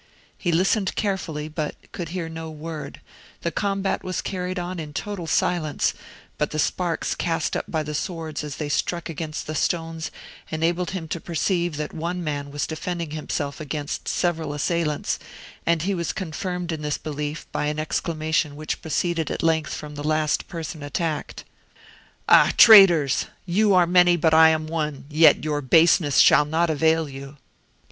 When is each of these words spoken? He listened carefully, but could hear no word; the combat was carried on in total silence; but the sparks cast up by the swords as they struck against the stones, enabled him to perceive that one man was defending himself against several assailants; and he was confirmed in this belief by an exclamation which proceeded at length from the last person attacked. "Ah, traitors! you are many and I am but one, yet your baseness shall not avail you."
He 0.35 0.51
listened 0.51 0.95
carefully, 0.95 1.47
but 1.47 1.75
could 1.91 2.09
hear 2.09 2.27
no 2.27 2.49
word; 2.49 3.01
the 3.41 3.51
combat 3.51 4.03
was 4.03 4.23
carried 4.23 4.57
on 4.57 4.79
in 4.79 4.93
total 4.93 5.27
silence; 5.27 5.93
but 6.39 6.49
the 6.49 6.57
sparks 6.57 7.13
cast 7.13 7.55
up 7.55 7.65
by 7.67 7.83
the 7.83 7.93
swords 7.93 8.43
as 8.43 8.55
they 8.55 8.67
struck 8.67 9.09
against 9.09 9.45
the 9.45 9.53
stones, 9.53 10.09
enabled 10.49 10.89
him 10.89 11.07
to 11.09 11.21
perceive 11.21 11.77
that 11.77 11.93
one 11.93 12.23
man 12.23 12.49
was 12.49 12.65
defending 12.65 13.11
himself 13.11 13.59
against 13.61 14.07
several 14.07 14.55
assailants; 14.55 15.19
and 15.67 15.83
he 15.83 15.93
was 15.93 16.13
confirmed 16.13 16.71
in 16.71 16.81
this 16.81 16.97
belief 16.97 17.45
by 17.51 17.67
an 17.67 17.77
exclamation 17.77 18.55
which 18.55 18.81
proceeded 18.81 19.29
at 19.29 19.43
length 19.43 19.75
from 19.75 19.93
the 19.93 20.03
last 20.03 20.47
person 20.47 20.81
attacked. 20.81 21.43
"Ah, 22.27 22.51
traitors! 22.57 23.27
you 23.45 23.75
are 23.75 23.85
many 23.85 24.15
and 24.15 24.25
I 24.33 24.49
am 24.49 24.65
but 24.65 24.71
one, 24.71 25.05
yet 25.11 25.43
your 25.43 25.61
baseness 25.61 26.17
shall 26.17 26.45
not 26.45 26.71
avail 26.71 27.07
you." 27.07 27.37